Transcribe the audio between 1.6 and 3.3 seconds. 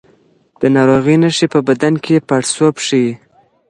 بدن کې پاړسوب ښيي.